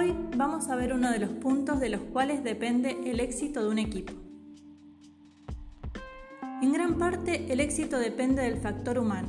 Hoy 0.00 0.16
vamos 0.34 0.70
a 0.70 0.76
ver 0.76 0.94
uno 0.94 1.10
de 1.10 1.18
los 1.18 1.28
puntos 1.28 1.78
de 1.78 1.90
los 1.90 2.00
cuales 2.00 2.42
depende 2.42 2.96
el 3.04 3.20
éxito 3.20 3.62
de 3.62 3.68
un 3.68 3.78
equipo. 3.78 4.14
En 6.62 6.72
gran 6.72 6.96
parte 6.96 7.52
el 7.52 7.60
éxito 7.60 7.98
depende 7.98 8.40
del 8.40 8.56
factor 8.56 8.98
humano. 8.98 9.28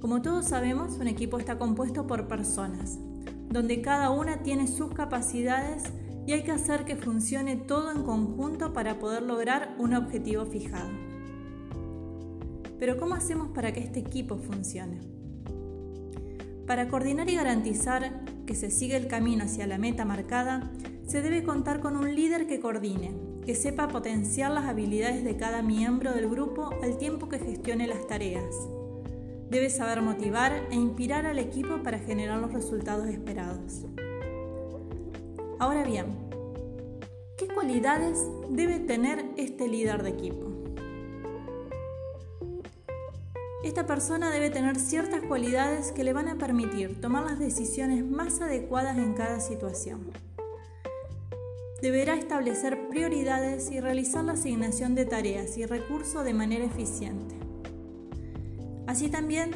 Como 0.00 0.22
todos 0.22 0.44
sabemos, 0.46 0.98
un 1.00 1.08
equipo 1.08 1.36
está 1.36 1.58
compuesto 1.58 2.06
por 2.06 2.28
personas, 2.28 2.96
donde 3.48 3.82
cada 3.82 4.10
una 4.10 4.44
tiene 4.44 4.68
sus 4.68 4.94
capacidades 4.94 5.82
y 6.28 6.32
hay 6.34 6.44
que 6.44 6.52
hacer 6.52 6.84
que 6.84 6.94
funcione 6.94 7.56
todo 7.56 7.90
en 7.90 8.04
conjunto 8.04 8.72
para 8.72 9.00
poder 9.00 9.24
lograr 9.24 9.74
un 9.80 9.94
objetivo 9.94 10.46
fijado. 10.46 10.90
Pero 12.78 12.98
¿cómo 12.98 13.16
hacemos 13.16 13.48
para 13.48 13.72
que 13.72 13.80
este 13.80 13.98
equipo 13.98 14.36
funcione? 14.36 15.00
Para 16.68 16.86
coordinar 16.86 17.28
y 17.28 17.34
garantizar 17.34 18.21
que 18.46 18.54
se 18.54 18.70
siga 18.70 18.96
el 18.96 19.06
camino 19.06 19.44
hacia 19.44 19.66
la 19.66 19.78
meta 19.78 20.04
marcada, 20.04 20.70
se 21.06 21.22
debe 21.22 21.42
contar 21.42 21.80
con 21.80 21.96
un 21.96 22.14
líder 22.14 22.46
que 22.46 22.60
coordine, 22.60 23.12
que 23.44 23.54
sepa 23.54 23.88
potenciar 23.88 24.50
las 24.50 24.66
habilidades 24.66 25.24
de 25.24 25.36
cada 25.36 25.62
miembro 25.62 26.12
del 26.12 26.28
grupo 26.28 26.70
al 26.82 26.98
tiempo 26.98 27.28
que 27.28 27.38
gestione 27.38 27.86
las 27.86 28.06
tareas. 28.06 28.54
Debe 29.50 29.68
saber 29.68 30.00
motivar 30.00 30.52
e 30.70 30.74
inspirar 30.74 31.26
al 31.26 31.38
equipo 31.38 31.82
para 31.82 31.98
generar 31.98 32.40
los 32.40 32.52
resultados 32.52 33.08
esperados. 33.08 33.84
Ahora 35.58 35.84
bien, 35.84 36.06
¿qué 37.36 37.46
cualidades 37.48 38.18
debe 38.48 38.78
tener 38.78 39.24
este 39.36 39.68
líder 39.68 40.02
de 40.02 40.10
equipo? 40.10 40.51
Esta 43.64 43.86
persona 43.86 44.30
debe 44.30 44.50
tener 44.50 44.76
ciertas 44.80 45.22
cualidades 45.22 45.92
que 45.92 46.02
le 46.02 46.12
van 46.12 46.28
a 46.28 46.36
permitir 46.36 47.00
tomar 47.00 47.24
las 47.24 47.38
decisiones 47.38 48.04
más 48.04 48.40
adecuadas 48.40 48.98
en 48.98 49.14
cada 49.14 49.38
situación. 49.38 50.10
Deberá 51.80 52.14
establecer 52.14 52.88
prioridades 52.88 53.70
y 53.70 53.78
realizar 53.78 54.24
la 54.24 54.32
asignación 54.32 54.96
de 54.96 55.04
tareas 55.04 55.56
y 55.58 55.66
recursos 55.66 56.24
de 56.24 56.34
manera 56.34 56.64
eficiente. 56.64 57.36
Así 58.88 59.08
también 59.08 59.52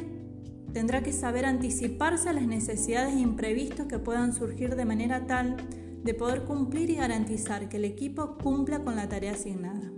tendrá 0.73 1.03
que 1.03 1.13
saber 1.13 1.45
anticiparse 1.45 2.29
a 2.29 2.33
las 2.33 2.47
necesidades 2.47 3.17
imprevistos 3.17 3.87
que 3.87 3.99
puedan 3.99 4.33
surgir 4.33 4.77
de 4.77 4.85
manera 4.85 5.27
tal 5.27 5.57
de 6.05 6.15
poder 6.15 6.45
cumplir 6.45 6.91
y 6.91 6.95
garantizar 6.95 7.69
que 7.69 7.79
el 7.79 7.85
equipo 7.85 8.39
cumpla 8.39 8.85
con 8.85 8.95
la 8.95 9.09
tarea 9.09 9.33
asignada. 9.33 9.96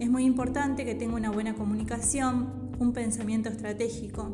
Es 0.00 0.08
muy 0.08 0.24
importante 0.24 0.86
que 0.86 0.94
tenga 0.94 1.14
una 1.14 1.30
buena 1.30 1.54
comunicación, 1.54 2.72
un 2.78 2.94
pensamiento 2.94 3.50
estratégico, 3.50 4.30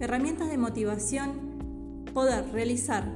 herramientas 0.00 0.48
de 0.48 0.56
motivación, 0.56 2.02
poder 2.14 2.50
realizar 2.50 3.12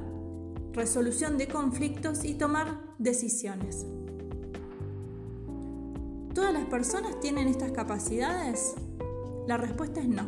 resolución 0.73 1.39
de 1.39 1.47
conflictos 1.47 2.23
y 2.23 2.35
tomar 2.35 2.79
decisiones. 2.99 3.87
¿Todas 6.35 6.53
las 6.53 6.65
personas 6.65 7.19
tienen 7.19 7.47
estas 7.47 7.71
capacidades? 7.71 8.75
La 9.47 9.57
respuesta 9.57 9.99
es 9.99 10.07
no. 10.07 10.27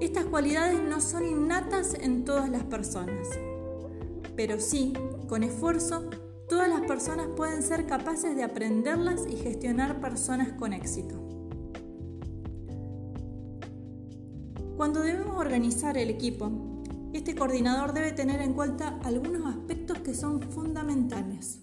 Estas 0.00 0.24
cualidades 0.24 0.82
no 0.82 1.00
son 1.00 1.24
innatas 1.24 1.94
en 1.94 2.24
todas 2.24 2.50
las 2.50 2.64
personas, 2.64 3.28
pero 4.34 4.58
sí, 4.58 4.92
con 5.28 5.44
esfuerzo, 5.44 6.10
Todas 6.52 6.68
las 6.68 6.82
personas 6.82 7.28
pueden 7.34 7.62
ser 7.62 7.86
capaces 7.86 8.36
de 8.36 8.42
aprenderlas 8.42 9.22
y 9.26 9.36
gestionar 9.36 10.02
personas 10.02 10.52
con 10.52 10.74
éxito. 10.74 11.18
Cuando 14.76 15.00
debemos 15.00 15.38
organizar 15.38 15.96
el 15.96 16.10
equipo, 16.10 16.82
este 17.14 17.34
coordinador 17.34 17.94
debe 17.94 18.12
tener 18.12 18.42
en 18.42 18.52
cuenta 18.52 19.00
algunos 19.02 19.46
aspectos 19.46 20.00
que 20.00 20.14
son 20.14 20.42
fundamentales. 20.42 21.62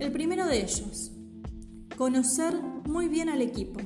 El 0.00 0.12
primero 0.12 0.44
de 0.44 0.62
ellos, 0.62 1.12
conocer 1.96 2.60
muy 2.86 3.08
bien 3.08 3.30
al 3.30 3.40
equipo. 3.40 3.80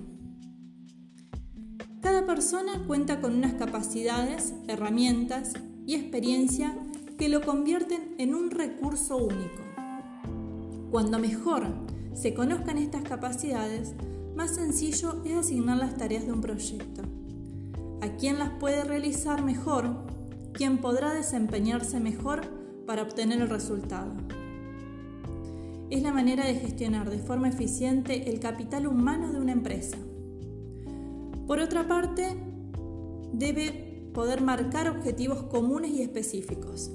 Cada 2.00 2.27
persona 2.27 2.73
cuenta 2.89 3.21
con 3.21 3.37
unas 3.37 3.55
capacidades, 3.55 4.53
herramientas 4.67 5.53
y 5.87 5.94
experiencia 5.94 6.77
que 7.17 7.28
lo 7.28 7.43
convierten 7.43 8.17
en 8.19 8.34
un 8.34 8.50
recurso 8.50 9.17
único. 9.19 9.69
Cuando 10.91 11.21
mejor 11.21 11.69
se 12.15 12.34
conozcan 12.34 12.77
estas 12.77 13.05
capacidades, 13.05 13.95
más 14.34 14.56
sencillo 14.56 15.23
es 15.25 15.37
asignar 15.37 15.77
las 15.77 15.97
tareas 15.97 16.27
de 16.27 16.33
un 16.33 16.41
proyecto. 16.41 17.03
A 18.01 18.09
quién 18.17 18.41
las 18.41 18.51
puede 18.59 18.83
realizar 18.83 19.45
mejor, 19.45 20.05
quién 20.53 20.79
podrá 20.79 21.15
desempeñarse 21.15 22.00
mejor 22.00 22.41
para 22.87 23.03
obtener 23.03 23.41
el 23.41 23.49
resultado. 23.49 24.11
Es 25.91 26.03
la 26.03 26.12
manera 26.12 26.45
de 26.45 26.56
gestionar 26.56 27.09
de 27.09 27.19
forma 27.19 27.49
eficiente 27.49 28.29
el 28.29 28.41
capital 28.41 28.89
humano 28.89 29.31
de 29.33 29.39
una 29.39 29.53
empresa. 29.53 29.97
Por 31.47 31.61
otra 31.61 31.87
parte, 31.87 32.37
debe 33.33 34.11
poder 34.12 34.41
marcar 34.41 34.89
objetivos 34.89 35.45
comunes 35.45 35.93
y 35.93 36.03
específicos. 36.03 36.91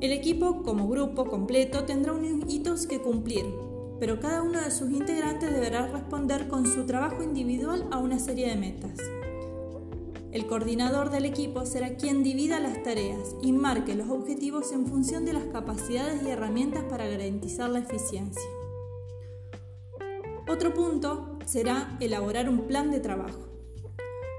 El 0.00 0.12
equipo, 0.12 0.62
como 0.62 0.88
grupo 0.88 1.26
completo, 1.26 1.82
tendrá 1.82 2.12
unos 2.12 2.52
hitos 2.52 2.86
que 2.86 3.00
cumplir, 3.00 3.46
pero 3.98 4.20
cada 4.20 4.42
uno 4.44 4.60
de 4.60 4.70
sus 4.70 4.92
integrantes 4.92 5.52
deberá 5.52 5.88
responder 5.88 6.46
con 6.46 6.66
su 6.66 6.86
trabajo 6.86 7.24
individual 7.24 7.88
a 7.90 7.98
una 7.98 8.20
serie 8.20 8.48
de 8.48 8.54
metas. 8.54 8.96
El 10.30 10.46
coordinador 10.46 11.10
del 11.10 11.24
equipo 11.24 11.66
será 11.66 11.96
quien 11.96 12.22
divida 12.22 12.60
las 12.60 12.80
tareas 12.84 13.34
y 13.42 13.50
marque 13.50 13.96
los 13.96 14.08
objetivos 14.08 14.70
en 14.70 14.86
función 14.86 15.24
de 15.24 15.32
las 15.32 15.46
capacidades 15.46 16.22
y 16.22 16.28
herramientas 16.28 16.84
para 16.84 17.08
garantizar 17.08 17.68
la 17.68 17.80
eficiencia. 17.80 18.48
Otro 20.46 20.74
punto 20.74 21.38
será 21.44 21.96
elaborar 21.98 22.48
un 22.48 22.68
plan 22.68 22.92
de 22.92 23.00
trabajo. 23.00 23.47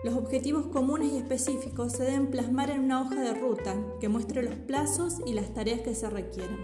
Los 0.02 0.16
objetivos 0.16 0.68
comunes 0.68 1.12
y 1.12 1.18
específicos 1.18 1.92
se 1.92 2.04
deben 2.04 2.28
plasmar 2.28 2.70
en 2.70 2.80
una 2.80 3.02
hoja 3.02 3.22
de 3.22 3.34
ruta 3.34 3.76
que 4.00 4.08
muestre 4.08 4.44
los 4.44 4.56
plazos 4.56 5.18
y 5.26 5.34
las 5.34 5.54
tareas 5.54 5.82
que 5.82 5.94
se 5.94 6.10
requieren. 6.10 6.58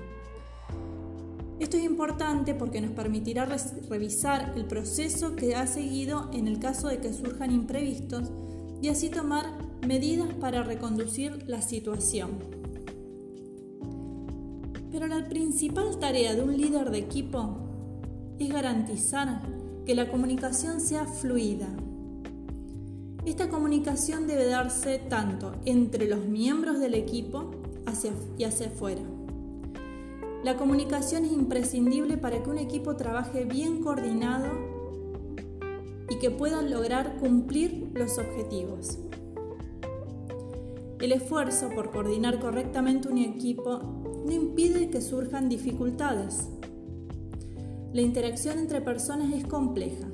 Esto 1.59 1.75
es 1.75 1.83
importante 1.83 2.53
porque 2.53 2.79
nos 2.79 2.91
permitirá 2.91 3.45
revisar 3.89 4.53
el 4.55 4.65
proceso 4.65 5.35
que 5.35 5.55
ha 5.55 5.67
seguido 5.67 6.29
en 6.31 6.47
el 6.47 6.59
caso 6.59 6.87
de 6.87 6.99
que 6.99 7.11
surjan 7.11 7.51
imprevistos 7.51 8.31
y 8.81 8.87
así 8.87 9.09
tomar 9.09 9.45
medidas 9.85 10.33
para 10.35 10.63
reconducir 10.63 11.43
la 11.47 11.61
situación. 11.61 12.39
Pero 14.91 15.07
la 15.07 15.27
principal 15.27 15.99
tarea 15.99 16.35
de 16.35 16.41
un 16.41 16.55
líder 16.55 16.89
de 16.89 16.99
equipo 16.99 17.57
es 18.39 18.47
garantizar 18.47 19.41
que 19.85 19.93
la 19.93 20.09
comunicación 20.09 20.79
sea 20.79 21.05
fluida, 21.05 21.67
esta 23.31 23.49
comunicación 23.49 24.27
debe 24.27 24.45
darse 24.45 24.99
tanto 24.99 25.53
entre 25.65 26.07
los 26.07 26.25
miembros 26.25 26.79
del 26.79 26.93
equipo 26.93 27.51
hacia, 27.85 28.11
y 28.37 28.43
hacia 28.43 28.67
afuera. 28.67 29.01
La 30.43 30.57
comunicación 30.57 31.25
es 31.25 31.31
imprescindible 31.31 32.17
para 32.17 32.43
que 32.43 32.49
un 32.51 32.59
equipo 32.59 32.95
trabaje 32.95 33.45
bien 33.45 33.81
coordinado 33.81 34.45
y 36.07 36.19
que 36.19 36.29
pueda 36.29 36.61
lograr 36.61 37.17
cumplir 37.17 37.89
los 37.95 38.19
objetivos. 38.19 38.99
El 40.99 41.11
esfuerzo 41.11 41.69
por 41.73 41.89
coordinar 41.89 42.39
correctamente 42.39 43.07
un 43.07 43.17
equipo 43.17 43.79
no 44.23 44.31
impide 44.31 44.91
que 44.91 45.01
surjan 45.01 45.49
dificultades. 45.49 46.47
La 47.91 48.01
interacción 48.01 48.59
entre 48.59 48.81
personas 48.81 49.33
es 49.33 49.45
compleja 49.45 50.05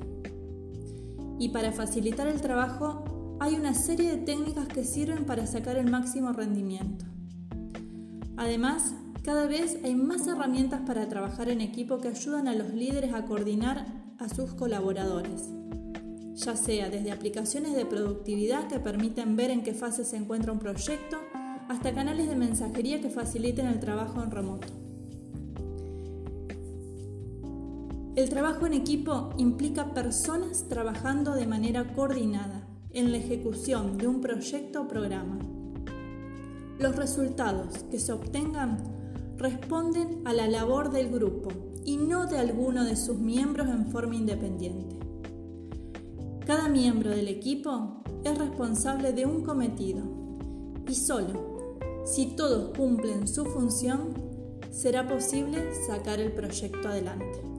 y 1.42 1.48
para 1.48 1.72
facilitar 1.72 2.28
el 2.28 2.40
trabajo 2.40 3.36
hay 3.40 3.54
una 3.56 3.74
serie 3.74 4.12
de 4.12 4.18
técnicas 4.18 4.68
que 4.68 4.84
sirven 4.84 5.24
para 5.24 5.44
sacar 5.48 5.76
el 5.76 5.90
máximo 5.90 6.32
rendimiento. 6.32 7.04
Además, 8.36 8.94
cada 9.24 9.48
vez 9.48 9.76
hay 9.82 9.96
más 9.96 10.24
herramientas 10.28 10.82
para 10.86 11.08
trabajar 11.08 11.48
en 11.48 11.60
equipo 11.60 11.98
que 11.98 12.06
ayudan 12.06 12.46
a 12.46 12.54
los 12.54 12.72
líderes 12.72 13.12
a 13.12 13.24
coordinar 13.24 13.88
a 14.20 14.28
sus 14.28 14.54
colaboradores, 14.54 15.48
ya 16.34 16.54
sea 16.54 16.90
desde 16.90 17.10
aplicaciones 17.10 17.74
de 17.74 17.86
productividad 17.86 18.68
que 18.68 18.78
permiten 18.78 19.34
ver 19.34 19.50
en 19.50 19.64
qué 19.64 19.74
fase 19.74 20.04
se 20.04 20.18
encuentra 20.18 20.52
un 20.52 20.60
proyecto, 20.60 21.16
hasta 21.68 21.92
canales 21.92 22.28
de 22.28 22.36
mensajería 22.36 23.00
que 23.00 23.10
faciliten 23.10 23.66
el 23.66 23.80
trabajo 23.80 24.22
en 24.22 24.30
remoto. 24.30 24.81
El 28.14 28.28
trabajo 28.28 28.66
en 28.66 28.74
equipo 28.74 29.30
implica 29.38 29.94
personas 29.94 30.68
trabajando 30.68 31.32
de 31.32 31.46
manera 31.46 31.94
coordinada 31.94 32.68
en 32.90 33.10
la 33.10 33.16
ejecución 33.16 33.96
de 33.96 34.06
un 34.06 34.20
proyecto 34.20 34.82
o 34.82 34.88
programa. 34.88 35.38
Los 36.78 36.94
resultados 36.96 37.84
que 37.90 37.98
se 37.98 38.12
obtengan 38.12 38.76
responden 39.38 40.20
a 40.26 40.34
la 40.34 40.46
labor 40.46 40.90
del 40.90 41.10
grupo 41.10 41.48
y 41.86 41.96
no 41.96 42.26
de 42.26 42.36
alguno 42.36 42.84
de 42.84 42.96
sus 42.96 43.16
miembros 43.16 43.68
en 43.68 43.86
forma 43.86 44.14
independiente. 44.14 44.98
Cada 46.44 46.68
miembro 46.68 47.08
del 47.12 47.28
equipo 47.28 48.02
es 48.24 48.36
responsable 48.36 49.14
de 49.14 49.24
un 49.24 49.42
cometido 49.42 50.02
y 50.86 50.94
solo 50.94 51.50
Si 52.04 52.36
todos 52.36 52.76
cumplen 52.76 53.26
su 53.26 53.46
función, 53.46 54.12
será 54.70 55.06
posible 55.06 55.72
sacar 55.86 56.20
el 56.20 56.32
proyecto 56.32 56.88
adelante. 56.88 57.51